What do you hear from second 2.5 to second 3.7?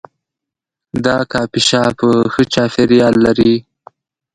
چاپیریال لري.